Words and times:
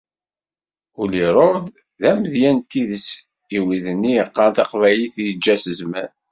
Uli 1.01 1.21
Rohde 1.35 1.71
d 1.99 2.01
amedya 2.11 2.51
n 2.57 2.59
tidet 2.69 3.07
i 3.57 3.59
wid-nni 3.65 4.11
yeqqaren 4.15 4.55
Taqbaylit 4.57 5.15
yeǧǧa-tt 5.25 5.71
zzman. 5.77 6.11